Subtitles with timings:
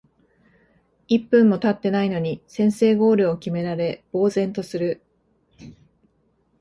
[1.07, 5.03] 一分もたってないのに先制ゴールを決められ呆然とする